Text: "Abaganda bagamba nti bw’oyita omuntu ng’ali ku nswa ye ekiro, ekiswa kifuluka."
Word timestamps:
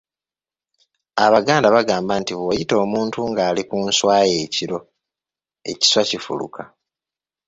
"Abaganda 1.25 1.67
bagamba 1.75 2.13
nti 2.21 2.33
bw’oyita 2.39 2.75
omuntu 2.85 3.19
ng’ali 3.31 3.61
ku 3.69 3.77
nswa 3.87 4.17
ye 4.29 4.35
ekiro, 4.45 4.79
ekiswa 5.71 6.01
kifuluka." 6.09 6.63